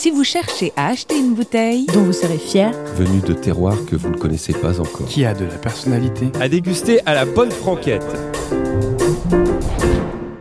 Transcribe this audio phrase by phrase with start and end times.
[0.00, 3.96] Si vous cherchez à acheter une bouteille dont vous serez fier, venu de terroirs que
[3.96, 7.50] vous ne connaissez pas encore, qui a de la personnalité, à déguster à la bonne
[7.50, 8.06] franquette.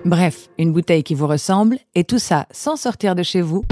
[0.06, 3.66] Bref, une bouteille qui vous ressemble et tout ça sans sortir de chez vous.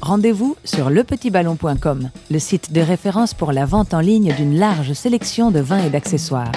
[0.00, 5.50] Rendez-vous sur lepetitballon.com, le site de référence pour la vente en ligne d'une large sélection
[5.50, 6.52] de vins et d'accessoires.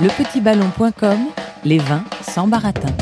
[0.00, 1.18] Lepetitballon.com,
[1.64, 2.94] les vins sans baratin.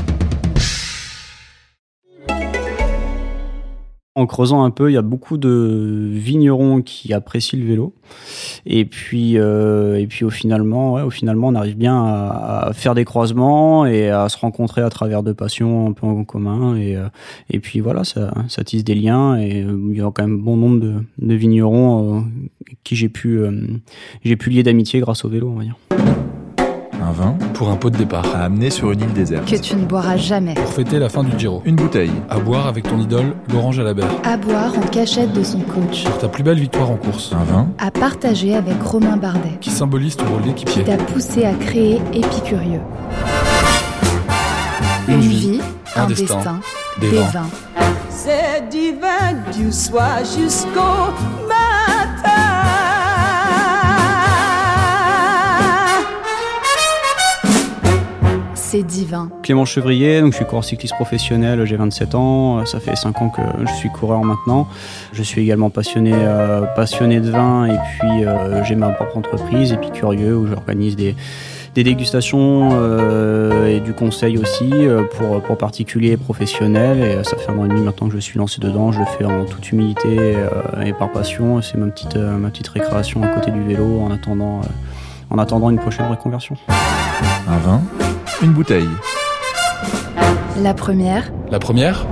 [4.14, 7.94] En creusant un peu, il y a beaucoup de vignerons qui apprécient le vélo.
[8.66, 13.06] Et puis, euh, et puis au, finalement, au finalement, on arrive bien à, faire des
[13.06, 16.76] croisements et à se rencontrer à travers de passions un peu en commun.
[16.76, 17.08] Et, euh,
[17.48, 18.30] et puis voilà, ça,
[18.66, 19.38] tisse des liens.
[19.38, 22.26] Et euh, il y a quand même bon nombre de, de vignerons
[22.84, 23.40] qui j'ai pu,
[24.24, 25.76] j'ai pu lier d'amitié grâce au vélo, on va dire.
[27.02, 28.24] Un vin pour un pot de départ.
[28.34, 29.44] À amener sur une île déserte.
[29.50, 30.54] Que tu ne boiras jamais.
[30.54, 31.60] Pour fêter la fin du Giro.
[31.64, 32.12] Une bouteille.
[32.30, 34.06] À boire avec ton idole, Laurent Jalabert.
[34.24, 36.04] À boire en cachette de son coach.
[36.04, 37.32] Pour ta plus belle victoire en course.
[37.32, 37.66] Un vin.
[37.78, 39.58] À partager avec Romain Bardet.
[39.60, 40.84] Qui symbolise ton rôle d'équipier.
[40.84, 42.80] Qui t'a poussé à créer Épicurieux.
[45.08, 45.60] Une, Une vie, vie,
[45.96, 46.60] un un destin, destin,
[47.00, 47.24] des des vins.
[47.32, 47.46] vins.
[48.10, 50.80] C'est divin du soir jusqu'au
[51.48, 51.61] matin.
[58.72, 59.28] C'est divin.
[59.42, 63.20] Clément Chevrier, donc je suis coureur cycliste professionnel, j'ai 27 ans, euh, ça fait 5
[63.20, 64.66] ans que je suis coureur maintenant.
[65.12, 69.74] Je suis également passionné, euh, passionné de vin et puis euh, j'ai ma propre entreprise,
[69.74, 71.14] Épicurieux, où j'organise des,
[71.74, 74.72] des dégustations euh, et du conseil aussi
[75.18, 77.02] pour, pour particuliers et professionnels.
[77.02, 79.04] Et ça fait un an et demi maintenant que je suis lancé dedans, je le
[79.04, 81.60] fais en toute humilité euh, et par passion.
[81.60, 84.66] C'est ma petite, ma petite récréation à côté du vélo en attendant, euh,
[85.28, 86.56] en attendant une prochaine reconversion.
[87.48, 87.82] Un vin?
[88.42, 88.88] Une bouteille.
[90.60, 92.06] La première, La première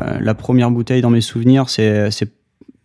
[0.00, 2.32] Euh, la première bouteille dans mes souvenirs, c'est c'est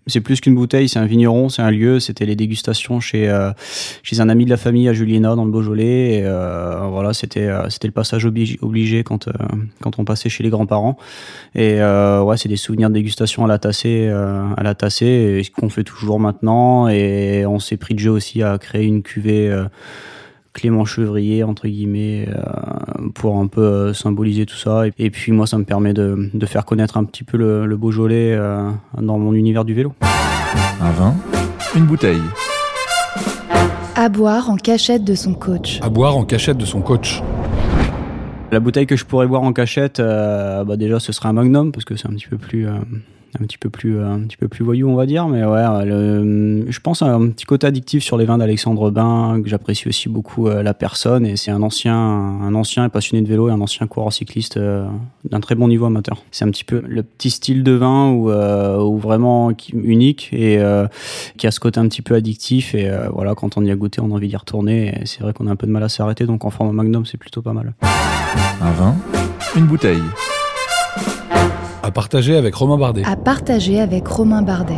[0.06, 2.00] c'est plus qu'une bouteille, c'est un vigneron, c'est un lieu.
[2.00, 3.52] C'était les dégustations chez euh,
[4.04, 6.18] chez un ami de la famille à Juliena dans le Beaujolais.
[6.18, 9.32] Et, euh, voilà, c'était euh, c'était le passage obligé, obligé quand euh,
[9.82, 10.98] quand on passait chez les grands-parents.
[11.56, 15.40] Et euh, ouais, c'est des souvenirs de dégustation à la tassée, euh, à la tassée,
[15.40, 16.88] et ce qu'on fait toujours maintenant.
[16.90, 19.52] Et on s'est pris de jeu aussi à créer une cuvée.
[20.54, 25.32] Clément Chevrier entre guillemets euh, pour un peu euh, symboliser tout ça et, et puis
[25.32, 28.70] moi ça me permet de, de faire connaître un petit peu le, le Beaujolais euh,
[29.00, 29.94] dans mon univers du vélo.
[30.82, 31.16] Un vin.
[31.76, 32.22] Une bouteille.
[33.96, 35.80] à boire en cachette de son coach.
[35.82, 37.22] À boire en cachette de son coach.
[38.52, 41.72] La bouteille que je pourrais boire en cachette, euh, bah déjà ce serait un Magnum
[41.72, 42.72] parce que c'est un petit peu plus euh,
[43.40, 45.86] un petit peu plus euh, un petit peu plus voyou on va dire mais ouais
[45.86, 49.88] le- je pense à un petit côté addictif sur les vins d'Alexandre Bain que j'apprécie
[49.88, 53.52] aussi beaucoup euh, la personne et c'est un ancien un ancien passionné de vélo et
[53.52, 54.88] un ancien coureur cycliste euh,
[55.30, 58.32] d'un très bon niveau amateur c'est un petit peu le petit style de vin où,
[58.32, 60.88] euh, où vraiment unique et euh,
[61.38, 63.76] qui a ce côté un petit peu addictif et euh, voilà quand on y a
[63.76, 65.84] goûté on a envie d'y retourner et c'est vrai qu'on a un peu de mal
[65.84, 67.74] à s'arrêter donc en format Magnum c'est plutôt pas mal
[68.62, 68.96] Un vin.
[69.56, 70.02] Une bouteille.
[73.06, 74.78] À partager avec Romain Bardet.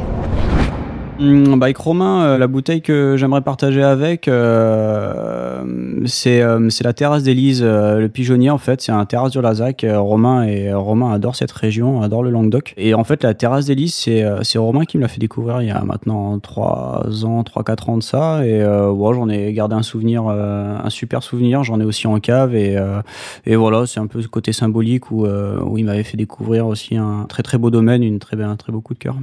[1.21, 5.61] Hum, bah Romain, euh, la bouteille que j'aimerais partager avec, euh,
[6.07, 9.83] c'est euh, la terrasse d'Élise, euh, le pigeonnier en fait, c'est un terrasse du Lazac.
[9.83, 12.73] Euh, Romain et Romain adore cette région, adore le Languedoc.
[12.75, 15.67] Et en fait, la terrasse d'Élise, c'est euh, Romain qui me l'a fait découvrir il
[15.67, 18.43] y a maintenant 3 ans, 3-4 ans de ça.
[18.43, 21.63] Et euh, ouais, j'en ai gardé un souvenir, euh, un super souvenir.
[21.63, 22.99] J'en ai aussi en cave et euh,
[23.45, 26.65] et voilà, c'est un peu ce côté symbolique où euh, où il m'avait fait découvrir
[26.65, 29.17] aussi un très très beau domaine, une très un très beau coup de cœur.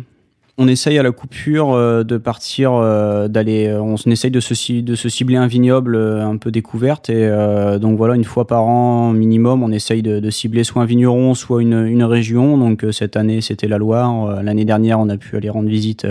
[0.61, 4.55] On essaye à la coupure euh, de partir, euh, d'aller, euh, on essaye de se,
[4.55, 9.13] cibler un vignoble euh, un peu découverte et euh, donc voilà une fois par an
[9.13, 12.59] minimum, on essaye de, de cibler soit un vigneron, soit une, une région.
[12.59, 16.09] Donc euh, cette année c'était la Loire, l'année dernière on a pu aller rendre visite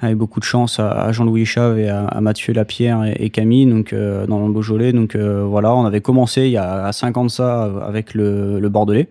[0.00, 4.46] avec beaucoup de chance à, Jean-Louis Chave et à, Mathieu Lapierre et, Camille, donc dans
[4.46, 4.94] le Beaujolais.
[4.94, 8.68] Donc voilà, on avait commencé il y a 5 ans de ça avec le, le
[8.70, 9.08] Bordelais.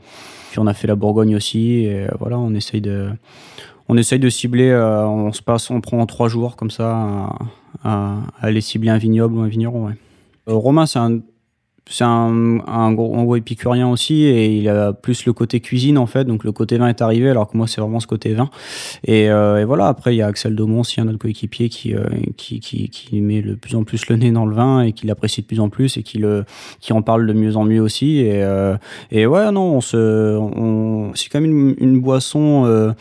[0.50, 1.86] Puis on a fait la Bourgogne aussi.
[1.86, 3.10] Et voilà, on essaye de,
[3.88, 4.70] on essaye de cibler.
[4.70, 7.36] euh, on se passe, on prend trois jours comme ça à,
[7.84, 9.88] à- à aller cibler un vignoble ou un vigneron.
[9.88, 9.94] Ouais.
[10.48, 11.20] Euh, Romain, c'est un
[11.88, 15.98] c'est un, un, gros, un gros épicurien aussi et il a plus le côté cuisine
[15.98, 16.26] en fait.
[16.26, 18.50] Donc le côté vin est arrivé alors que moi c'est vraiment ce côté vin.
[19.04, 19.88] Et, euh, et voilà.
[19.88, 22.04] Après il y a Axel Daumont aussi un autre coéquipier qui, euh,
[22.38, 25.06] qui, qui, qui met de plus en plus le nez dans le vin et qui
[25.06, 26.44] l'apprécie de plus en plus et qui, le,
[26.80, 28.18] qui en parle de mieux en mieux aussi.
[28.18, 28.78] Et, euh,
[29.12, 32.92] et ouais non on se on, c'est quand même une, une boisson euh,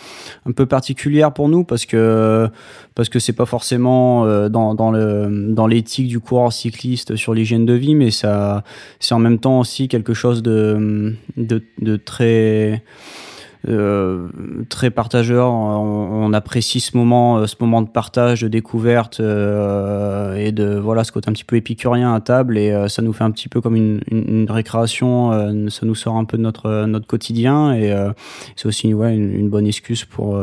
[0.47, 2.49] un peu particulière pour nous parce que
[2.95, 7.35] parce que c'est pas forcément euh, dans, dans le dans l'éthique du coureur cycliste sur
[7.35, 8.63] l'hygiène de vie mais ça
[9.01, 12.83] c'est en même temps aussi quelque chose de de, très
[13.69, 14.29] euh,
[14.69, 15.51] très partageur.
[15.51, 21.05] On, apprécie ce moment, euh, ce moment de partage, de découverte euh, et de voilà
[21.05, 22.59] ce côté un petit peu épicurien à table.
[22.59, 25.31] Et ça nous fait un petit peu comme une, une, récréation.
[25.71, 27.95] Ça nous sort un peu de notre notre quotidien et
[28.57, 30.39] c'est aussi ouais, une, une, bonne excuse pour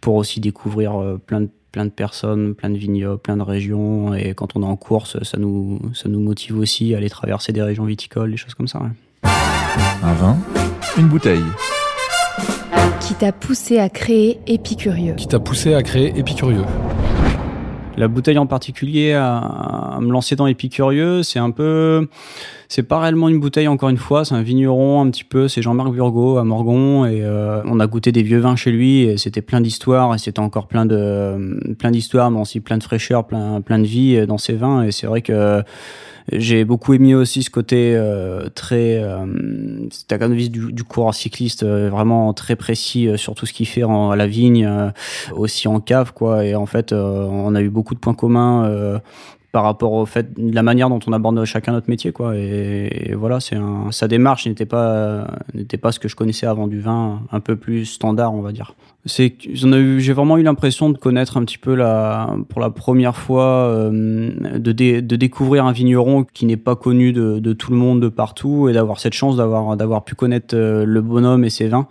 [0.00, 0.94] pour aussi découvrir
[1.26, 4.14] plein de plein de personnes, plein de vignobles, plein de régions.
[4.14, 7.52] Et quand on est en course, ça nous, ça nous motive aussi à aller traverser
[7.52, 8.78] des régions viticoles, des choses comme ça.
[8.78, 9.30] Ouais.
[10.04, 10.36] Un vin,
[10.96, 11.42] une bouteille.
[13.00, 16.64] Qui t'a poussé à créer Épicurieux Qui t'a poussé à créer Épicurieux
[17.96, 22.08] la bouteille en particulier à, à me lancer dans Épicurieux, c'est un peu,
[22.68, 25.62] c'est pas réellement une bouteille encore une fois, c'est un vigneron un petit peu, c'est
[25.62, 29.16] Jean-Marc Burgot à Morgon et euh, on a goûté des vieux vins chez lui et
[29.16, 33.26] c'était plein d'histoires et c'était encore plein de plein d'histoires mais aussi plein de fraîcheur,
[33.26, 35.62] plein plein de vie dans ces vins et c'est vrai que
[36.32, 39.26] j'ai beaucoup aimé aussi ce côté euh, très euh,
[39.90, 43.84] staccanoviste du, du coureur cycliste, euh, vraiment très précis euh, sur tout ce qu'il fait
[43.84, 44.90] en, à la vigne, euh,
[45.34, 46.44] aussi en cave, quoi.
[46.44, 48.98] Et en fait, euh, on a eu beaucoup de points communs euh,
[49.54, 52.36] par rapport au fait de la manière dont on aborde chacun notre métier, quoi.
[52.36, 56.66] Et, voilà, c'est un, sa démarche n'était pas n'était pas ce que je connaissais avant
[56.66, 58.74] du vin, un peu plus standard, on va dire
[59.06, 63.44] c'est j'ai vraiment eu l'impression de connaître un petit peu la pour la première fois
[63.44, 68.08] euh, de, de découvrir un vigneron qui n'est pas connu de, tout le monde de
[68.08, 71.86] partout et d'avoir cette chance d'avoir d'avoir pu connaître euh, le bonhomme et ses vins.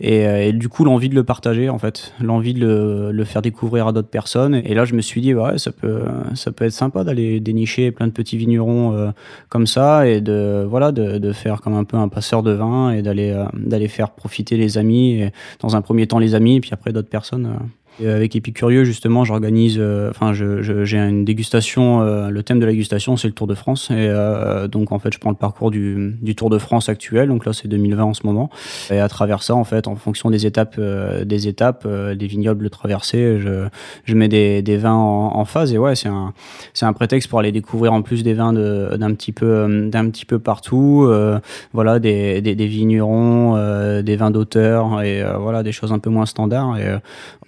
[0.00, 2.14] Et, euh, et du coup l'envie de le partager en fait.
[2.20, 4.54] L'envie de le, faire découvrir à d'autres personnes.
[4.54, 6.00] Et là je me suis dit ouais ça peut
[6.34, 9.12] ça peut être sympa d'aller dénicher plein de petits vignerons
[9.50, 12.90] comme ça et de voilà de, de faire comme un peu un passeur de vin
[12.90, 16.60] et d'aller d'aller faire profiter les amis et dans un premier temps les amis et
[16.60, 17.58] puis après d'autres personnes.
[18.00, 22.02] Et avec Épicurieux, justement, j'organise, euh, enfin, je, j'ai une dégustation.
[22.02, 23.88] Euh, le thème de la dégustation, c'est le Tour de France.
[23.90, 27.28] Et euh, donc, en fait, je prends le parcours du, du, Tour de France actuel.
[27.28, 28.50] Donc là, c'est 2020 en ce moment.
[28.90, 32.26] Et à travers ça, en fait, en fonction des étapes, euh, des étapes, euh, des
[32.26, 33.68] vignobles traversés, je,
[34.04, 35.72] je mets des, des vins en, en, phase.
[35.72, 36.34] Et ouais, c'est un,
[36.82, 40.40] un prétexte pour aller découvrir en plus des vins d'un petit peu, d'un petit peu
[40.40, 41.06] partout.
[41.06, 41.38] Euh,
[41.72, 46.26] voilà, des, des, des vignerons, des vins d'auteur et voilà, des choses un peu moins
[46.26, 46.76] standards.
[46.76, 46.98] Et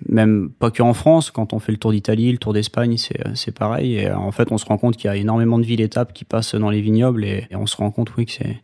[0.08, 3.52] même pas que en France, quand on fait le tour d'Italie, le tour d'Espagne, c'est
[3.52, 3.96] pareil.
[3.96, 6.54] Et en fait, on se rend compte qu'il y a énormément de villes-étapes qui passent
[6.54, 8.62] dans les vignobles et, et, on se rend compte, oui, que c'est.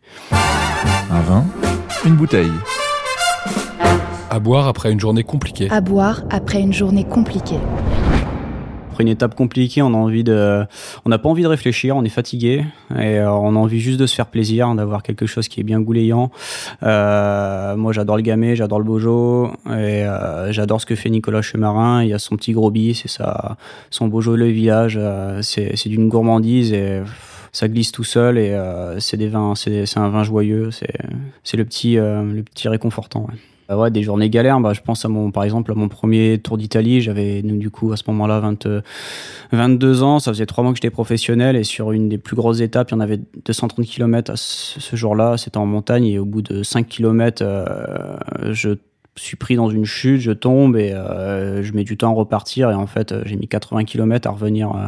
[1.11, 1.45] Un vin,
[2.05, 2.51] une bouteille.
[4.29, 5.69] À boire après une journée compliquée.
[5.69, 7.59] À boire après une journée compliquée
[8.93, 10.63] après une étape compliquée, on a envie de,
[11.03, 12.63] on n'a pas envie de réfléchir, on est fatigué
[12.95, 15.63] et euh, on a envie juste de se faire plaisir, d'avoir quelque chose qui est
[15.63, 16.29] bien goulayant.
[16.83, 21.41] Euh, moi, j'adore le gamay, j'adore le bojo et euh, j'adore ce que fait Nicolas
[21.41, 22.03] Chemarin.
[22.03, 23.57] Il y a son petit gros billet, c'est ça,
[23.89, 27.01] son Beaujolais village, euh, c'est d'une gourmandise et
[27.51, 28.55] ça glisse tout seul et
[28.99, 33.27] c'est des vins, c'est un vin joyeux, c'est le petit, le petit réconfortant.
[33.75, 34.59] Bah des journées galères.
[34.59, 37.01] Bah, je pense à mon, par exemple, à mon premier tour d'Italie.
[37.01, 38.67] J'avais, du coup, à ce moment-là, 20,
[39.51, 40.19] 22 ans.
[40.19, 42.93] Ça faisait trois mois que j'étais professionnel et sur une des plus grosses étapes, il
[42.93, 45.37] y en avait 230 km à ce, jour-là.
[45.37, 48.17] C'était en montagne et au bout de 5 km, euh,
[48.51, 48.75] je
[49.15, 52.71] suis pris dans une chute, je tombe et euh, je mets du temps à repartir.
[52.71, 54.71] Et en fait, j'ai mis 80 km à revenir.
[54.71, 54.87] Euh,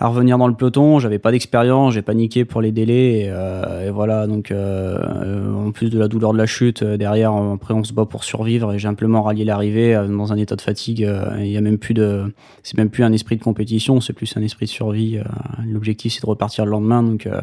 [0.00, 0.98] à revenir dans le peloton.
[0.98, 4.26] J'avais pas d'expérience, j'ai paniqué pour les délais et, euh, et voilà.
[4.26, 7.92] Donc euh, en plus de la douleur de la chute, euh, derrière après on se
[7.92, 11.06] bat pour survivre et j'ai simplement rallié l'arrivée euh, dans un état de fatigue.
[11.38, 14.34] Il y a même plus de, c'est même plus un esprit de compétition, c'est plus
[14.38, 15.18] un esprit de survie.
[15.18, 15.22] Euh,
[15.66, 17.02] L'objectif c'est de repartir le lendemain.
[17.02, 17.42] Donc euh,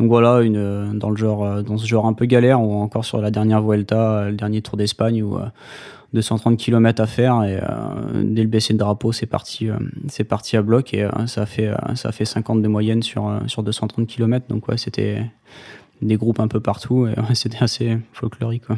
[0.00, 3.20] donc voilà une dans le genre dans ce genre un peu galère ou encore sur
[3.20, 5.38] la dernière Vuelta, le dernier Tour d'Espagne où
[6.14, 9.74] 230 km à faire et euh, dès le baisser de drapeau c'est parti euh,
[10.08, 13.62] c'est parti à bloc et euh, ça fait ça fait 50 de moyenne sur sur
[13.64, 15.26] 230 km donc ouais c'était
[16.02, 18.76] des groupes un peu partout et ouais, c'était assez folklorique quoi.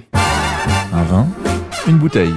[0.93, 1.27] Un vin,
[1.87, 2.35] une bouteille.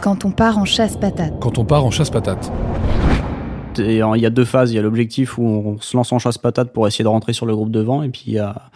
[0.00, 1.34] Quand on part en chasse patate.
[1.40, 2.52] Quand on part en chasse patate.
[3.78, 4.72] Et il y a deux phases.
[4.72, 7.32] Il y a l'objectif où on se lance en chasse patate pour essayer de rentrer
[7.32, 8.70] sur le groupe devant, et puis il y a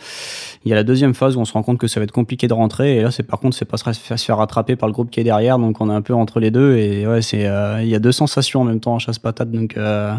[0.65, 2.13] il y a la deuxième phase où on se rend compte que ça va être
[2.13, 4.93] compliqué de rentrer, et là c'est par contre c'est pas se faire, rattraper par le
[4.93, 7.47] groupe qui est derrière, donc on est un peu entre les deux, et ouais c'est
[7.47, 10.15] euh, il y a deux sensations en même temps en chasse patate, donc euh,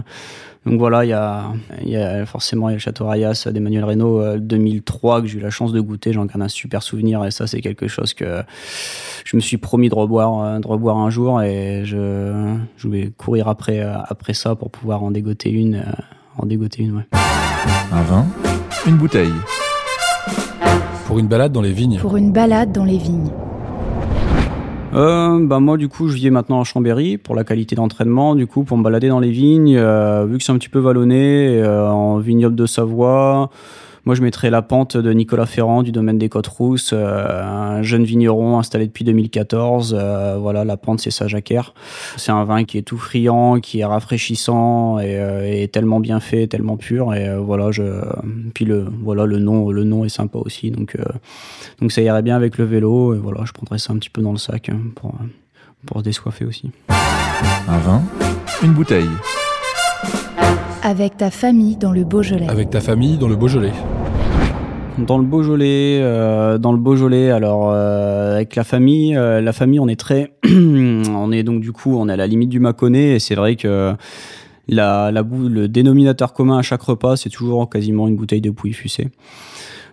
[0.65, 1.45] donc voilà, il y a,
[1.83, 5.41] y a forcément y a le Château Rayas d'Emmanuel Reynaud euh, 2003 que j'ai eu
[5.41, 6.13] la chance de goûter.
[6.13, 8.43] J'en garde un super souvenir et ça c'est quelque chose que
[9.25, 13.47] je me suis promis de reboire, de reboire un jour et je, je vais courir
[13.47, 15.83] après après ça pour pouvoir en dégoter une,
[16.37, 16.95] en dégoter une.
[16.97, 17.07] Ouais.
[17.91, 18.27] Un vin,
[18.85, 19.33] une bouteille.
[21.11, 21.97] Pour une balade dans les vignes.
[21.99, 23.31] Pour une balade dans les vignes.
[24.93, 28.47] Euh, bah moi du coup je vis maintenant à Chambéry pour la qualité d'entraînement du
[28.47, 31.59] coup pour me balader dans les vignes euh, vu que c'est un petit peu vallonné
[31.59, 33.49] euh, en vignoble de Savoie
[34.05, 37.83] moi, je mettrais la pente de Nicolas Ferrand du domaine des Côtes Rousses, euh, un
[37.83, 39.95] jeune vigneron installé depuis 2014.
[39.97, 41.75] Euh, voilà, la pente, c'est sa jacquère.
[42.17, 46.19] C'est un vin qui est tout friand, qui est rafraîchissant et, euh, et tellement bien
[46.19, 47.13] fait, tellement pur.
[47.13, 47.83] Et voilà, je,
[48.55, 50.71] puis le, voilà, le nom, le nom est sympa aussi.
[50.71, 50.97] Donc,
[51.79, 53.13] donc ça irait bien avec le vélo.
[53.13, 55.13] Et voilà, je prendrais ça un petit peu dans le sac hein, pour,
[55.85, 56.71] pour se désoiffer aussi.
[57.67, 58.01] Un vin,
[58.63, 59.09] une bouteille.
[60.83, 62.49] Avec ta famille dans le Beaujolais.
[62.49, 63.73] Avec ta famille dans le Beaujolais.
[64.97, 69.79] Dans le Beaujolais, euh, dans le Beaujolais, alors euh, avec la famille, euh, la famille,
[69.79, 73.15] on est très, on est donc du coup, on est à la limite du Mâconnais
[73.15, 73.93] et c'est vrai que
[74.67, 78.73] la, la, le dénominateur commun à chaque repas, c'est toujours quasiment une bouteille de Pouilly
[78.73, 79.09] Fussé.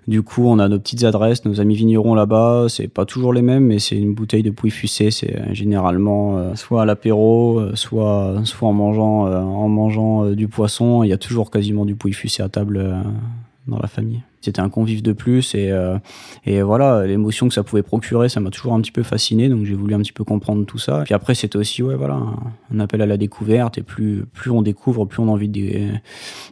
[0.08, 2.66] Du coup, on a nos petites adresses, nos amis vignerons là-bas.
[2.68, 5.10] C'est pas toujours les mêmes, mais c'est une bouteille de Pouilly Fussé.
[5.10, 11.02] C'est généralement soit à l'apéro, soit soit en mangeant en mangeant du poisson.
[11.02, 12.82] Il y a toujours quasiment du Pouilly Fussé à table
[13.66, 14.22] dans la famille.
[14.40, 15.98] C'était un convive de plus et, euh,
[16.46, 19.64] et voilà, l'émotion que ça pouvait procurer, ça m'a toujours un petit peu fasciné, donc
[19.64, 21.02] j'ai voulu un petit peu comprendre tout ça.
[21.04, 22.20] Puis après, c'était aussi ouais, voilà,
[22.72, 25.90] un appel à la découverte et plus, plus on découvre, plus on a envie de,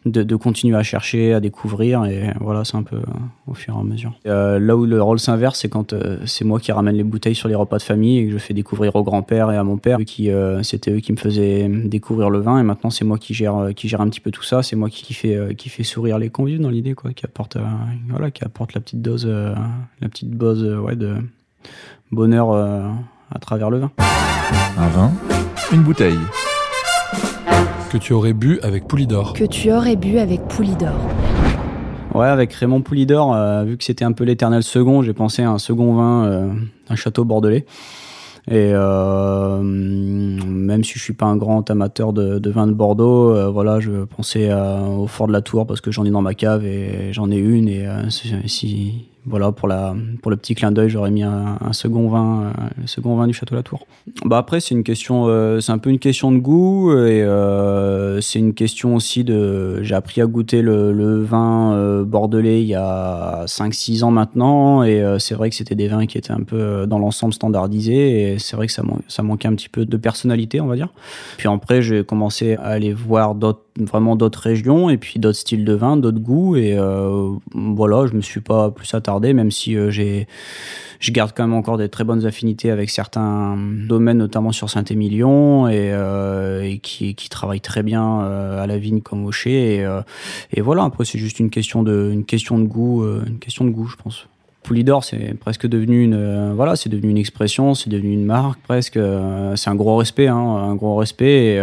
[0.05, 2.99] de, continuer à chercher, à découvrir et voilà, c'est un peu
[3.47, 4.13] au fur et à mesure.
[4.27, 7.35] Euh, là où le rôle s'inverse, c'est quand euh, c'est moi qui ramène les bouteilles
[7.35, 9.77] sur les repas de famille et que je fais découvrir au grand-père et à mon
[9.77, 13.19] père, qui euh, c'était eux qui me faisaient découvrir le vin et maintenant c'est moi
[13.19, 15.69] qui gère, qui gère un petit peu tout ça, c'est moi qui, qui fait, qui
[15.69, 17.57] fait sourire les convives dans l'idée, quoi, qui apporte
[18.09, 19.55] voilà, qui apporte la petite dose, euh,
[20.01, 21.17] la petite dose euh, ouais, de
[22.11, 22.89] bonheur euh,
[23.35, 23.91] à travers le vin.
[24.79, 25.13] Un vin,
[25.73, 26.19] une bouteille.
[27.91, 29.33] Que tu aurais bu avec Poulidor.
[29.33, 30.95] Que tu aurais bu avec Poulidor.
[32.15, 35.59] Ouais, avec Raymond Poulidor, vu que c'était un peu l'éternel second, j'ai pensé à un
[35.59, 36.57] second vin,
[36.89, 37.67] un château bordelais.
[38.49, 43.35] Et euh, même si je suis pas un grand amateur de, de vin de Bordeaux,
[43.35, 46.35] euh, voilà, je pensais au Fort de la Tour parce que j'en ai dans ma
[46.35, 47.69] cave et j'en ai une.
[47.69, 52.09] Et euh, si, voilà, pour, la, pour le petit clin d'œil, j'aurais mis un, second
[52.09, 53.87] vin, euh, le second vin du Château Latour.
[54.25, 58.21] Bah après, c'est une question, euh, c'est un peu une question de goût et euh,
[58.21, 59.83] c'est une question aussi de.
[59.83, 65.03] J'ai appris à goûter le, le vin bordelais il y a 5-6 ans maintenant et
[65.19, 68.57] c'est vrai que c'était des vins qui étaient un peu dans l'ensemble standardisés et c'est
[68.57, 70.89] vrai que ça, ça manquait un petit peu de personnalité, on va dire.
[71.37, 75.65] Puis après, j'ai commencé à aller voir d'autres vraiment d'autres régions et puis d'autres styles
[75.65, 76.57] de vin, d'autres goûts.
[76.57, 81.45] Et euh, voilà, je me suis pas plus attardé, même si euh, je garde quand
[81.45, 87.15] même encore des très bonnes affinités avec certains domaines, notamment sur Saint-Émilion, et, euh, qui,
[87.15, 89.77] qui travaillent très bien à la vigne comme au chai.
[89.77, 89.87] Et,
[90.53, 93.71] et voilà, après c'est juste une question de, une question de goût, une question de
[93.71, 94.27] goût, je pense.
[94.67, 98.99] Poulidor, c'est presque devenu une, voilà, c'est devenu une expression, c'est devenu une marque presque.
[99.55, 101.55] c'est un gros respect, hein, un gros respect.
[101.55, 101.61] Et,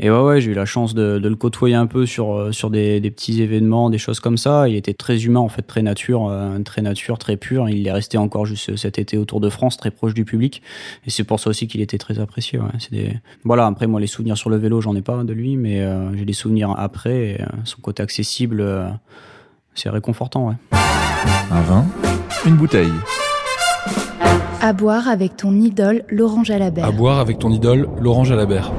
[0.00, 2.70] et ouais, ouais, j'ai eu la chance de, le côtoyer un peu sur, euh, sur
[2.70, 4.68] des, petits événements, des choses comme ça.
[4.68, 7.68] Il était très humain, en fait, très nature, euh, très nature, très pur.
[7.68, 10.62] Il est resté encore juste cet été autour de France, très proche du public.
[11.04, 12.60] Et c'est pour ça aussi qu'il était très apprécié.
[13.44, 16.14] Voilà, après, moi, les souvenirs sur le vélo, j'en ai pas de lui, mais euh,
[16.16, 17.40] j'ai des souvenirs après.
[17.64, 18.64] Son côté accessible,
[19.74, 20.78] c'est réconfortant, ouais.
[21.50, 21.84] Un vin,
[22.46, 22.92] une bouteille.
[24.60, 26.86] À boire avec ton idole, l'orange à la berre.
[26.86, 28.72] À boire avec ton idole, l'orange à la berre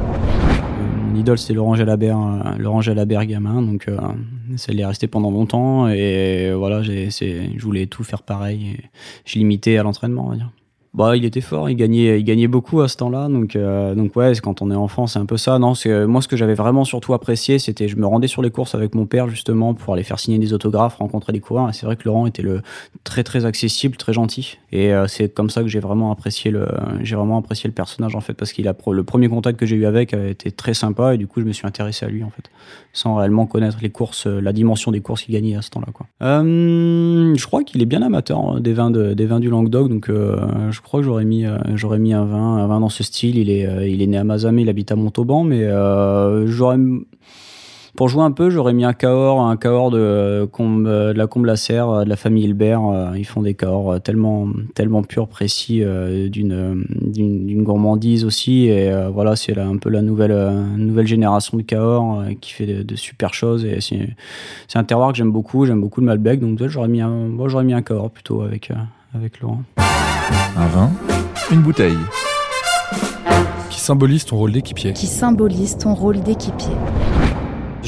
[1.20, 3.98] idole, c'est Laurent Jalabert, euh, Laurent Jalabert gamin, donc euh,
[4.56, 8.68] ça l'est resté pendant longtemps et voilà, j'ai, je voulais tout faire pareil.
[8.68, 8.90] Et
[9.26, 10.50] je limitais à l'entraînement, on va dire.
[10.96, 13.28] Bah, il était fort, il gagnait, il gagnait beaucoup à ce temps-là.
[13.28, 15.60] Donc, euh, donc ouais, quand on est enfant, c'est un peu ça.
[15.60, 18.50] Non, c'est moi ce que j'avais vraiment surtout apprécié, c'était je me rendais sur les
[18.50, 21.70] courses avec mon père justement pour aller faire signer des autographes, rencontrer des coureurs.
[21.70, 22.62] Et c'est vrai que Laurent était le
[23.04, 24.58] très très accessible, très gentil.
[24.72, 26.68] Et euh, c'est comme ça que j'ai vraiment apprécié le,
[27.02, 29.76] j'ai vraiment apprécié le personnage en fait parce qu'il a le premier contact que j'ai
[29.76, 32.24] eu avec a été très sympa et du coup je me suis intéressé à lui
[32.24, 32.50] en fait,
[32.94, 35.88] sans réellement connaître les courses, euh, la dimension des courses qu'il gagnait à ce temps-là
[36.22, 40.08] je crois qu'il est bien amateur hein, des vins de, des vins du Languedoc, donc
[40.08, 43.38] je crois que j'aurais mis, euh, j'aurais mis un vin, un vin dans ce style.
[43.38, 46.78] Il est, euh, il est né à Mazamet, il habite à Montauban, mais euh, j'aurais
[47.96, 52.10] pour jouer un peu, j'aurais mis un Cahors, un Cahors de, de la Combe-la-Serre, de
[52.10, 52.82] la famille Hilbert.
[53.18, 55.84] Ils font des Cahors tellement, tellement purs, précis,
[56.30, 58.68] d'une, gourmandise aussi.
[58.68, 63.34] Et voilà, c'est un peu la nouvelle, nouvelle génération de Cahors qui fait de, super
[63.34, 63.66] choses.
[63.66, 65.66] Et c'est, un terroir que j'aime beaucoup.
[65.66, 66.40] J'aime beaucoup le Malbec.
[66.40, 68.72] Donc j'aurais mis un, j'aurais mis un Cahors plutôt avec,
[69.14, 69.64] avec Laurent.
[70.58, 70.92] Un vin,
[71.52, 71.98] une bouteille.
[73.70, 74.94] Qui symbolise ton rôle d'équipier.
[74.94, 76.74] Qui symbolise ton rôle d'équipier.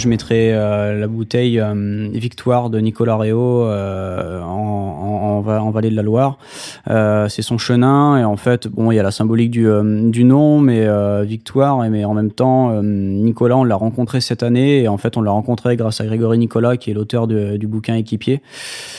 [0.01, 5.70] Je mettrai euh, la bouteille euh, Victoire de Nicolas Réau euh, en, en, va- en
[5.70, 6.39] vallée de la Loire.
[6.88, 10.88] C'est son chenin et en fait, bon, il y a la symbolique du, nom, mais
[11.24, 11.77] victoire.
[11.88, 15.29] Mais en même temps, Nicolas, on l'a rencontré cette année et en fait, on l'a
[15.29, 18.41] rencontré grâce à Grégory Nicolas, qui est l'auteur du bouquin Équipier.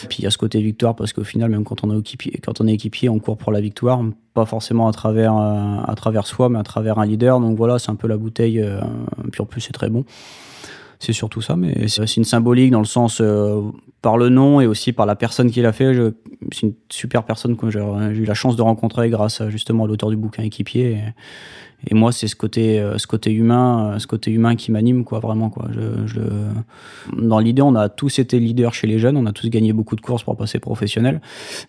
[0.09, 2.39] Puis il y a ce côté victoire parce qu'au final, même quand on est équipier,
[2.45, 4.01] quand on est équipier, on court pour la victoire,
[4.35, 7.41] pas forcément à travers à travers soi, mais à travers un leader.
[7.41, 8.65] Donc voilà, c'est un peu la bouteille.
[9.33, 10.05] puis en plus, c'est très bon.
[11.03, 13.61] C'est surtout ça, mais c'est une symbolique dans le sens euh,
[14.03, 15.93] par le nom et aussi par la personne qui l'a fait.
[16.53, 19.87] C'est une super personne que j'ai eu la chance de rencontrer grâce à, justement à
[19.89, 21.01] l'auteur du bouquin équipier.
[21.89, 25.03] Et, moi, c'est ce côté, euh, ce côté humain, euh, ce côté humain qui m'anime,
[25.03, 25.67] quoi, vraiment, quoi.
[27.19, 29.97] Dans l'idée, on a tous été leaders chez les jeunes, on a tous gagné beaucoup
[29.97, 31.21] de courses pour passer professionnel.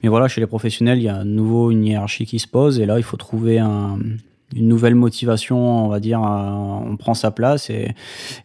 [0.04, 2.80] Mais voilà, chez les professionnels, il y a à nouveau une hiérarchie qui se pose,
[2.80, 3.98] et là, il faut trouver un,
[4.56, 7.92] une nouvelle motivation, on va dire, on prend sa place et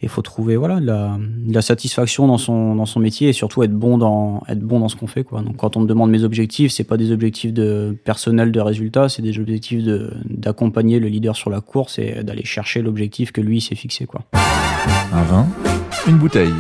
[0.02, 3.32] il faut trouver voilà de la, de la satisfaction dans son dans son métier et
[3.32, 5.42] surtout être bon dans être bon dans ce qu'on fait quoi.
[5.42, 9.08] Donc quand on me demande mes objectifs, c'est pas des objectifs de personnel de résultat,
[9.08, 13.40] c'est des objectifs de d'accompagner le leader sur la course et d'aller chercher l'objectif que
[13.40, 14.22] lui s'est fixé quoi.
[15.12, 15.46] Un vin,
[16.06, 16.52] une bouteille.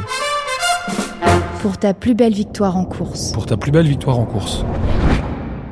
[1.60, 3.32] Pour ta plus belle victoire en course.
[3.32, 4.64] Pour ta plus belle victoire en course.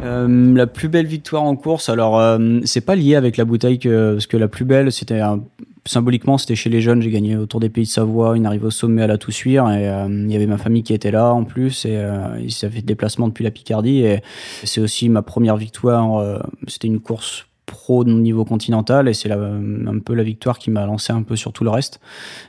[0.06, 3.78] Euh, la plus belle victoire en course, alors euh, c'est pas lié avec la bouteille
[3.78, 5.42] que parce que la plus belle c'était un-
[5.84, 8.70] symboliquement c'était chez les jeunes, j'ai gagné autour des pays de Savoie, une arrivée au
[8.70, 11.44] sommet à la Toussuire et euh, il y avait ma famille qui était là en
[11.44, 11.94] plus et
[12.40, 14.20] ils avaient fait déplacement depuis la Picardie et
[14.64, 19.98] c'est aussi ma première victoire, c'était une course pro de niveau continental et c'est un
[20.04, 22.00] peu la victoire qui m'a lancé un peu sur tout le reste.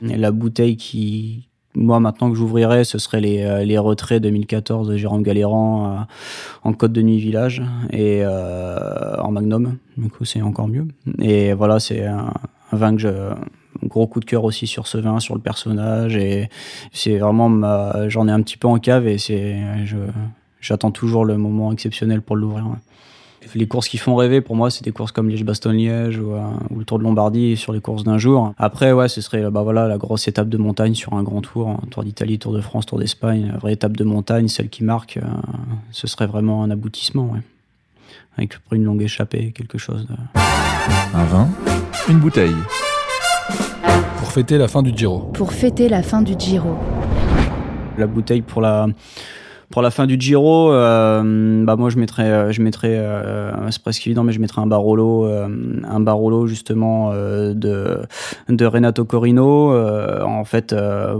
[0.02, 4.88] Et la bouteille qui moi maintenant que j'ouvrirais, ce serait les, euh, les retraits 2014
[4.88, 5.96] de Jérôme Galéran euh,
[6.64, 9.76] en Côte de Nuit Village et euh, en Magnum.
[9.96, 10.86] Du coup, c'est encore mieux.
[11.20, 12.32] Et voilà, c'est un,
[12.72, 13.08] un vin que je.
[13.84, 16.16] Gros coup de cœur aussi sur ce vin, sur le personnage.
[16.16, 16.48] Et
[16.92, 17.48] c'est vraiment.
[17.48, 19.56] ma- J'en ai un petit peu en cave et c'est.
[19.84, 19.96] je-
[20.60, 22.66] J'attends toujours le moment exceptionnel pour l'ouvrir.
[22.66, 22.78] ouais.
[23.54, 26.40] Les courses qui font rêver, pour moi, c'est des courses comme Liège-Bastogne-Liège ou, euh,
[26.70, 28.52] ou le Tour de Lombardie sur les courses d'un jour.
[28.58, 31.68] Après, ouais, ce serait bah, voilà, la grosse étape de montagne sur un grand tour,
[31.68, 34.84] un Tour d'Italie, Tour de France, Tour d'Espagne, la vraie étape de montagne, celle qui
[34.84, 35.26] marque, euh,
[35.90, 37.40] ce serait vraiment un aboutissement, ouais.
[38.36, 40.14] Avec une longue échappée, quelque chose de...
[41.14, 41.48] Un vin,
[42.08, 42.54] une bouteille.
[44.18, 45.30] Pour fêter la fin du Giro.
[45.32, 46.76] Pour fêter la fin du Giro.
[47.96, 48.86] La bouteille pour la
[49.70, 53.82] pour la fin du Giro, euh, bah moi je mettrais, euh, je mettrais, euh, c'est
[53.82, 55.46] presque évident, mais je mettrais un Barolo, euh,
[55.86, 58.00] un Barolo justement euh, de
[58.48, 59.72] de Renato Corino.
[59.72, 60.74] Euh, en fait,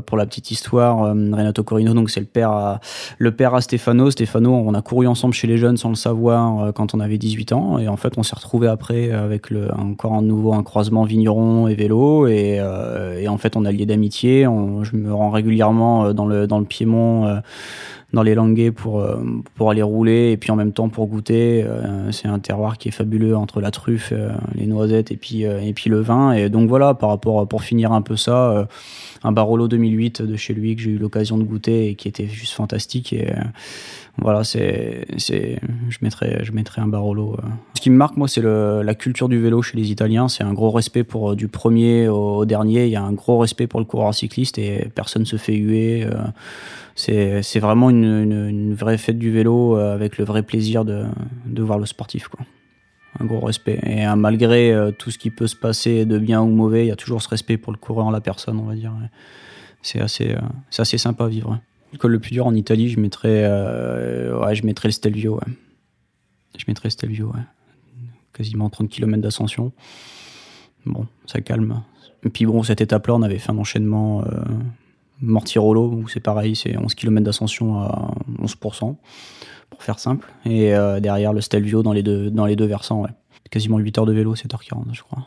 [0.07, 2.81] pour la petite histoire, Renato Corino, donc c'est le père à,
[3.19, 4.11] le père à Stefano.
[4.11, 7.53] Stefano, on a couru ensemble chez les jeunes sans le savoir quand on avait 18
[7.53, 11.05] ans, et en fait on s'est retrouvé après avec le encore un nouveau un croisement
[11.05, 12.63] vigneron et vélo, et,
[13.19, 14.45] et en fait on a lié d'amitié.
[14.45, 17.41] Je me rends régulièrement dans le dans le Piémont.
[18.13, 19.23] Dans les languets pour, euh,
[19.55, 21.63] pour aller rouler et puis en même temps pour goûter.
[21.67, 25.43] Euh, c'est un terroir qui est fabuleux entre la truffe, euh, les noisettes et puis,
[25.43, 26.33] et puis le vin.
[26.33, 28.67] Et donc voilà, par rapport, pour finir un peu ça,
[29.23, 32.27] un Barolo 2008 de chez lui que j'ai eu l'occasion de goûter et qui était
[32.27, 33.13] juste fantastique.
[33.13, 33.31] Et
[34.21, 37.35] voilà, c'est, c'est, je mettrais, je mettrais un Barolo.
[37.35, 37.49] euh.
[37.75, 40.29] Ce qui me marque, moi, c'est le, la culture du vélo chez les Italiens.
[40.29, 42.87] C'est un gros respect pour euh, du premier au, dernier.
[42.87, 46.05] Il y a un gros respect pour le coureur cycliste et personne se fait huer.
[46.05, 46.17] euh,
[46.97, 51.05] c'est c'est vraiment une, vraie fête du vélo avec le vrai plaisir de,
[51.47, 52.27] de voir le sportif.
[52.27, 52.45] Quoi.
[53.21, 53.79] Un gros respect.
[53.87, 56.97] Et malgré tout ce qui peut se passer de bien ou mauvais, il y a
[56.97, 58.93] toujours ce respect pour le coureur, la personne, on va dire.
[59.81, 60.35] C'est assez,
[60.71, 61.61] c'est assez sympa à vivre.
[61.93, 62.09] Ouais.
[62.09, 65.41] Le plus dur en Italie, je mettrais, euh, ouais, je mettrais le Stelvio.
[68.33, 69.73] Quasiment 30 km d'ascension.
[70.87, 71.83] Bon, ça calme.
[72.25, 74.43] Et puis bon, cette étape-là, on avait fait un enchaînement euh,
[75.21, 78.97] Mortirolo, où c'est pareil, c'est 11 km d'ascension à 11%,
[79.71, 80.33] pour faire simple.
[80.45, 83.11] Et euh, derrière le Stelvio dans les deux, dans les deux versants, ouais.
[83.51, 85.27] Quasiment 8 heures de vélo, 7h40, je crois.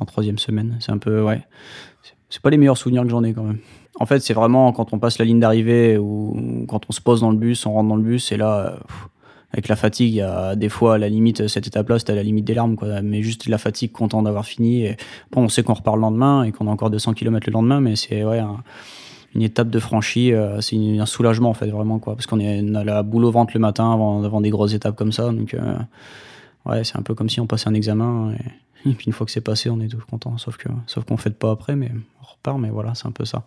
[0.00, 0.78] En troisième semaine.
[0.80, 1.46] C'est un peu, ouais.
[2.28, 3.58] C'est pas les meilleurs souvenirs que j'en ai quand même.
[4.02, 6.36] En fait, c'est vraiment quand on passe la ligne d'arrivée ou
[6.68, 8.74] quand on se pose dans le bus, on rentre dans le bus, et là,
[9.52, 12.16] avec la fatigue, il y a des fois, à la limite, cette étape-là, c'était à
[12.16, 13.00] la limite des larmes, quoi.
[13.02, 14.88] Mais juste la fatigue, content d'avoir fini.
[15.30, 17.80] Bon, on sait qu'on repart le lendemain et qu'on a encore 200 km le lendemain,
[17.80, 18.62] mais c'est, ouais, un-
[19.34, 22.84] une étape de franchie, euh, c'est un soulagement en fait vraiment quoi, parce qu'on a
[22.84, 25.74] la boule au ventre le matin avant, avant des grosses étapes comme ça, donc euh,
[26.66, 28.34] ouais c'est un peu comme si on passait un examen
[28.84, 31.16] et, puis une fois que c'est passé on est tous contents, sauf que sauf qu'on
[31.16, 31.90] fait pas après, mais
[32.22, 33.44] on repart, mais voilà c'est un peu ça.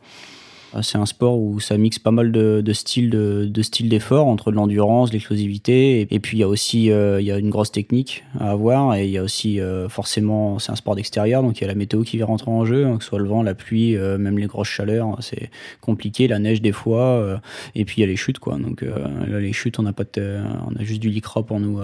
[0.73, 3.49] Euh, C'est un sport où ça mixe pas mal de, styles de,
[3.83, 7.37] d'effort entre de l'endurance, l'explosivité, et, puis il y a aussi euh, il y a
[7.37, 10.95] une grosse technique à avoir, et il y a aussi euh, forcément c'est un sport
[10.95, 13.09] d'extérieur, donc il y a la météo qui vient rentrer en jeu, hein, que ce
[13.09, 15.49] soit le vent, la pluie, euh, même les grosses chaleurs, c'est
[15.81, 17.39] compliqué, la neige des fois,
[17.75, 18.57] et puis il y a les chutes quoi.
[18.57, 21.79] Donc là, les chutes, on n'a pas de, on a juste du lycra pour nous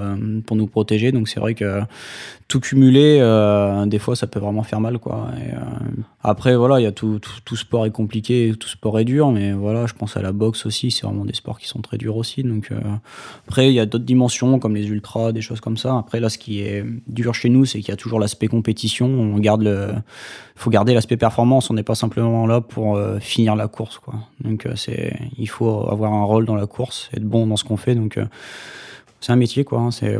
[0.45, 1.81] pour nous protéger, donc c'est vrai que
[2.47, 3.19] tout cumulé,
[3.87, 5.29] des fois ça peut vraiment faire mal quoi.
[6.23, 9.31] Après voilà, il y a tout, tout, tout sport est compliqué, tout sport est dur,
[9.31, 11.97] mais voilà, je pense à la boxe aussi, c'est vraiment des sports qui sont très
[11.97, 12.43] durs aussi.
[12.43, 12.79] Donc euh,
[13.47, 15.97] après il y a d'autres dimensions comme les ultras, des choses comme ça.
[15.97, 19.07] Après là, ce qui est dur chez nous, c'est qu'il y a toujours l'aspect compétition.
[19.07, 19.89] On garde le,
[20.55, 21.69] faut garder l'aspect performance.
[21.69, 24.15] On n'est pas simplement là pour euh, finir la course quoi.
[24.43, 27.63] Donc euh, c'est, il faut avoir un rôle dans la course, être bon dans ce
[27.63, 27.95] qu'on fait.
[27.95, 28.17] Donc
[29.19, 29.79] c'est un métier quoi.
[29.79, 29.91] hein.
[29.91, 30.17] C'est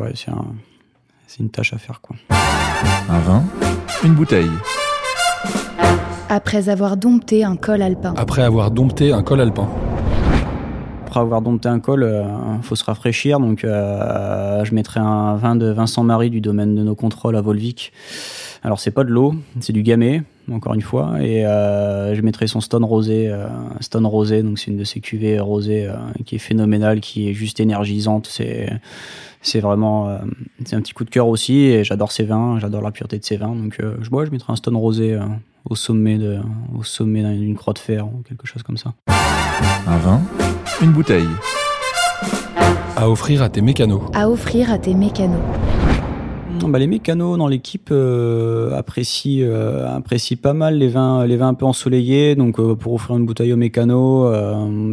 [1.28, 2.16] c'est une tâche à faire quoi.
[3.10, 3.44] Un vin,
[4.04, 4.52] une bouteille.
[6.34, 8.14] Après avoir dompté un col alpin.
[8.16, 9.68] Après avoir dompté un col alpin.
[11.06, 12.24] Après avoir dompté un col, euh,
[12.62, 13.42] faut se rafraîchir.
[13.42, 17.42] Donc, euh, je mettrai un vin de Vincent Marie du domaine de nos contrôles à
[17.42, 17.92] Volvic.
[18.64, 21.22] Alors, c'est pas de l'eau, c'est du gamay, encore une fois.
[21.22, 23.30] Et euh, je mettrai son Stone Rosé.
[23.30, 23.48] euh,
[23.80, 27.34] Stone Rosé, donc c'est une de ces cuvées rosées euh, qui est phénoménale, qui est
[27.34, 28.28] juste énergisante.
[28.30, 28.70] C'est
[29.42, 30.18] c'est vraiment euh,
[30.66, 31.60] c'est un petit coup de cœur aussi.
[31.66, 33.56] Et j'adore ces vins, j'adore la pureté de ces vins.
[33.56, 35.22] Donc, euh, je bois, je mettrai un Stone Rosé euh,
[35.70, 36.40] au sommet de
[36.78, 38.94] au sommet d'une croix de fer ou quelque chose comme ça.
[39.88, 40.22] Un vin,
[40.82, 41.28] une bouteille.
[42.96, 44.02] À offrir à tes mécanos.
[44.14, 45.40] À offrir à tes mécanos.
[46.68, 51.50] Bah, les mécanos dans l'équipe euh, apprécient, euh, apprécient pas mal les vins, les vins
[51.50, 52.36] un peu ensoleillés.
[52.36, 54.32] Donc euh, pour offrir une bouteille aux mécanos,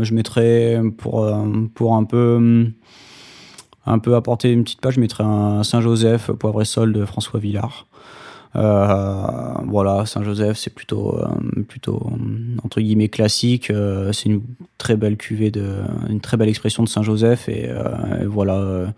[0.03, 1.31] je mettrais pour,
[1.75, 2.67] pour un peu,
[3.87, 7.39] un peu apporter une petite page, je mettrais un Saint-Joseph poivre et sol de François
[7.39, 7.87] Villard.
[8.55, 11.21] Voilà, Saint-Joseph, c'est plutôt,
[11.69, 12.11] plutôt
[12.65, 13.71] entre guillemets classique.
[14.13, 14.41] C'est une
[14.79, 17.71] très belle cuvée de, une très belle expression de Saint-Joseph et
[18.27, 18.93] voilà.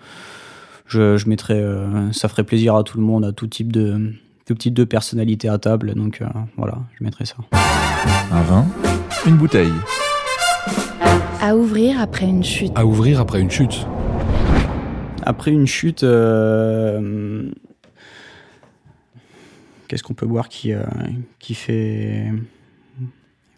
[0.90, 4.12] Je, je mettrais, euh, ça ferait plaisir à tout le monde, à tout type de,
[4.44, 5.94] tout type de personnalité à table.
[5.94, 6.26] Donc euh,
[6.56, 7.36] voilà, je mettrais ça.
[8.32, 8.66] Un vin,
[9.26, 9.72] une bouteille.
[11.40, 12.72] À ouvrir après une chute.
[12.74, 13.86] À ouvrir après une chute.
[15.22, 17.50] Après une chute, euh,
[19.86, 20.82] qu'est-ce qu'on peut boire qui, euh,
[21.38, 22.32] qui fait,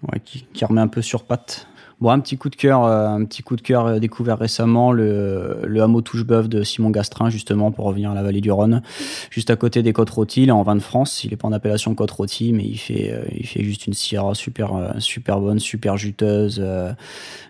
[0.03, 1.68] ouais, qui, qui remet un peu sur pattes
[2.02, 4.90] Bon, un petit coup de cœur, euh, un petit coup de cœur euh, découvert récemment,
[4.90, 8.82] le, hameau Touche-Bœuf de Simon Gastrin, justement, pour revenir à la vallée du Rhône,
[9.30, 11.22] juste à côté des Côtes Rôties, est en vin de France.
[11.22, 13.92] Il est pas en appellation Côte Rôtie, mais il fait, euh, il fait juste une
[13.92, 16.60] syrah super, super bonne, super juteuse,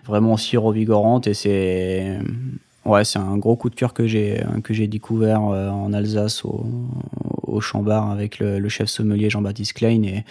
[0.05, 2.19] vraiment aussi revigorante, et c'est,
[2.85, 6.65] Ouais, c'est un gros coup de cœur que j'ai que j'ai découvert en Alsace au,
[7.53, 10.23] au Chambard avec le, le chef sommelier Jean-Baptiste Klein et,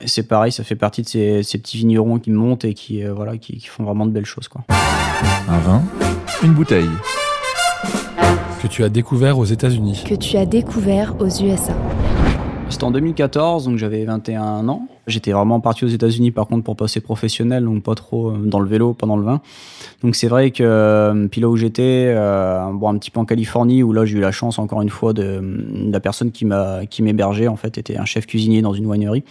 [0.00, 3.04] et c'est pareil, ça fait partie de ces, ces petits vignerons qui montent et qui
[3.04, 4.64] euh, voilà qui, qui font vraiment de belles choses quoi.
[5.48, 5.82] Un vin,
[6.42, 6.88] une bouteille.
[8.62, 10.04] Que tu as découvert aux États-Unis.
[10.08, 11.76] Que tu as découvert aux USA.
[12.70, 14.88] C'était en 2014, donc j'avais 21 ans.
[15.06, 18.58] J'étais vraiment parti aux États-Unis par contre pour passer professionnel, donc pas trop euh, dans
[18.58, 19.40] le vélo pendant le vin.
[20.04, 23.24] Donc c'est vrai que euh, puis là où j'étais, euh, bon un petit peu en
[23.24, 25.42] Californie où là j'ai eu la chance encore une fois de,
[25.90, 29.24] la personne qui m'a qui m'hébergeait en fait était un chef cuisinier dans une winery.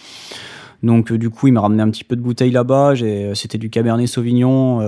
[0.82, 2.96] Donc euh, du coup, il m'a ramené un petit peu de bouteilles là-bas.
[3.36, 4.80] C'était du Cabernet Sauvignon,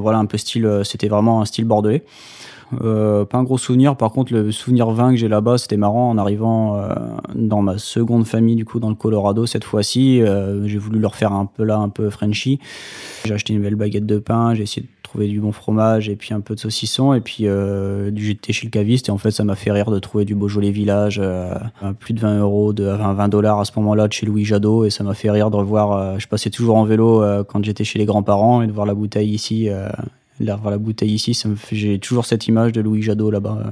[0.00, 0.80] voilà un peu style.
[0.82, 2.02] C'était vraiment un style bordelais.
[2.82, 3.96] Euh, pas un gros souvenir.
[3.96, 6.10] Par contre, le souvenir vin que j'ai là-bas, c'était marrant.
[6.10, 6.94] En arrivant euh,
[7.34, 11.14] dans ma seconde famille, du coup, dans le Colorado, cette fois-ci, euh, j'ai voulu leur
[11.14, 12.58] faire un peu là, un peu Frenchy.
[13.24, 14.54] J'ai acheté une belle baguette de pain.
[14.54, 17.14] J'ai essayé de trouver du bon fromage et puis un peu de saucisson.
[17.14, 17.46] Et puis,
[18.16, 19.08] j'étais chez le caviste.
[19.08, 22.20] Et en fait, ça m'a fait rire de trouver du Beaujolais Village à plus de
[22.20, 24.84] 20 euros, de, à 20 dollars à ce moment-là de chez Louis Jadot.
[24.84, 26.20] Et ça m'a fait rire de revoir.
[26.20, 29.30] je passais toujours en vélo quand j'étais chez les grands-parents et de voir la bouteille
[29.30, 29.70] ici.
[30.40, 33.58] Voir la bouteille ici, ça me j'ai toujours cette image de Louis Jadot là-bas.
[33.66, 33.70] euh.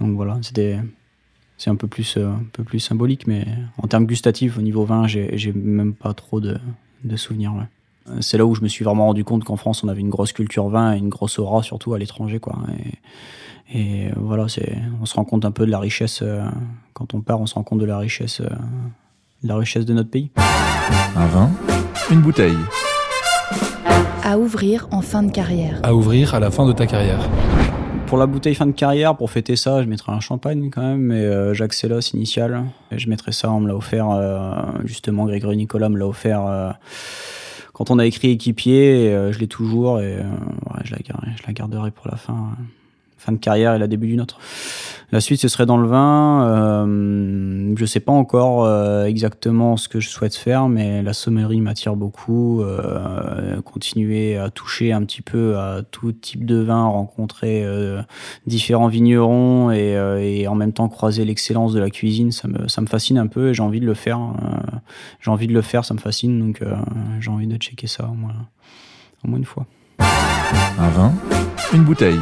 [0.00, 0.78] Donc voilà, c'était
[1.56, 3.46] c'est un peu plus euh, un peu plus symbolique, mais
[3.78, 6.58] en termes gustatifs, au niveau vin, j'ai même pas trop de,
[7.04, 7.52] de souvenirs.
[8.08, 10.08] Euh, C'est là où je me suis vraiment rendu compte qu'en France, on avait une
[10.08, 12.58] grosse culture vin et une grosse aura, surtout à l'étranger, quoi.
[13.72, 16.24] Et, et voilà, c'est on se rend compte un peu de la richesse
[16.94, 20.10] quand on part, on se rend compte de la richesse, de la richesse de notre
[20.10, 20.30] pays.
[21.14, 21.50] Un vin,
[22.10, 22.56] une bouteille.
[24.30, 25.80] À ouvrir en fin de carrière.
[25.82, 27.28] À ouvrir à la fin de ta carrière.
[28.06, 31.00] Pour la bouteille fin de carrière, pour fêter ça, je mettrais un champagne quand même,
[31.00, 32.62] mais euh, Jacques Sellos initial.
[32.92, 34.52] Et je mettrais ça, on me l'a offert, euh,
[34.84, 36.70] justement, Grégory Nicolas me l'a offert euh,
[37.72, 40.98] quand on a écrit équipier, et, euh, je l'ai toujours, et euh, ouais, je, la
[40.98, 42.62] garderai, je la garderai pour la fin, euh,
[43.32, 44.38] de carrière et le début d'une autre.
[45.12, 46.44] La suite, ce serait dans le vin.
[46.44, 51.60] Euh, je sais pas encore euh, exactement ce que je souhaite faire, mais la sommellerie
[51.60, 52.62] m'attire beaucoup.
[52.62, 57.66] Euh, continuer à toucher un petit peu à tout type de vin, rencontrer
[58.46, 63.26] différents vignerons et, en même temps croiser l'excellence de la cuisine, ça me, fascine un
[63.26, 64.20] peu et j'ai envie de le faire.
[65.20, 66.62] J'ai envie de le faire, ça me fascine, donc
[67.18, 68.14] j'ai envie de checker ça au
[69.28, 69.66] moins une fois.
[70.78, 71.12] Un vin,
[71.74, 72.18] une bouteille.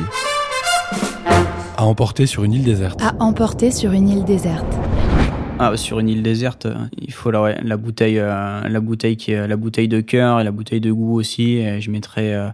[1.79, 3.01] À emporter sur une île déserte.
[3.01, 4.67] À emporter sur une île déserte.
[5.61, 6.67] Ah, sur une île déserte,
[7.01, 10.41] il faut la, ouais, la bouteille, euh, la bouteille qui est la bouteille de cœur
[10.41, 11.59] et la bouteille de goût aussi.
[11.59, 12.49] Et je mettrai, euh,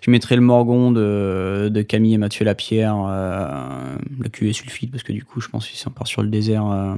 [0.00, 5.02] je mettrai le Morgon de, de Camille et Mathieu Lapierre, euh, la cuvée sulfite parce
[5.02, 6.94] que du coup, je pense que si on part sur le désert euh,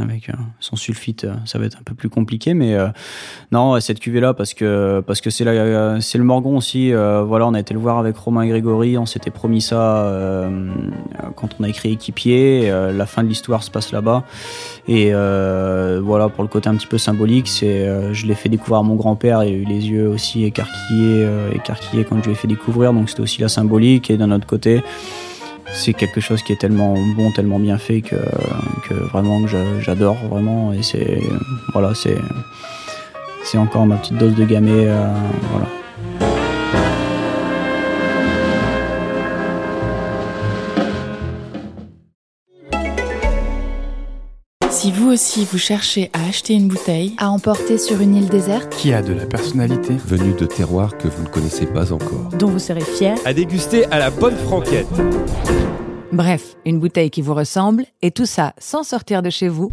[0.00, 2.54] avec euh, son sulfite, euh, ça va être un peu plus compliqué.
[2.54, 2.88] Mais euh,
[3.52, 6.92] non, cette cuvée là parce que parce que c'est la, c'est le Morgon aussi.
[6.92, 8.98] euh, voilà, on a été le voir avec Romain Grégory.
[8.98, 10.70] On s'était promis ça euh,
[11.36, 12.70] quand on a écrit Équipier.
[12.70, 14.24] Euh, la fin de l'histoire se passe là-bas.
[14.86, 18.48] Et euh, voilà, pour le côté un petit peu symbolique, c'est, euh, je l'ai fait
[18.48, 19.44] découvrir à mon grand-père.
[19.44, 22.92] Il a eu les yeux aussi écarquillés, euh, écarquillés quand je lui ai fait découvrir.
[22.92, 24.10] Donc c'était aussi la symbolique.
[24.10, 24.82] Et d'un autre côté,
[25.72, 28.16] c'est quelque chose qui est tellement bon, tellement bien fait que,
[29.12, 30.72] vraiment que j'a- j'adore vraiment.
[30.72, 31.20] Et c'est
[31.72, 32.16] voilà, c'est
[33.44, 34.70] c'est encore ma petite dose de gamay.
[34.88, 35.12] euh,
[35.52, 35.66] voilà.
[45.08, 48.68] Vous aussi vous cherchez à acheter une bouteille, À emporter sur une île déserte.
[48.76, 49.94] qui a de la personnalité.
[50.06, 52.28] Venu de terroirs que vous ne connaissez pas encore.
[52.38, 53.16] dont vous serez fier.
[53.24, 54.86] À déguster à la bonne franquette.
[56.12, 59.72] Bref, une bouteille qui vous ressemble, et tout ça sans sortir de chez vous.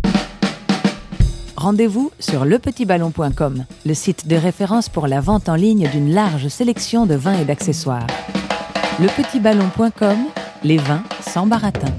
[1.58, 7.06] Rendez-vous sur lepetitballon.com, le site de référence pour la vente en ligne d'une large sélection
[7.06, 8.08] de vins et d'accessoires.
[9.02, 10.18] Lepetitballon.com,
[10.64, 11.92] les vins sans baratin.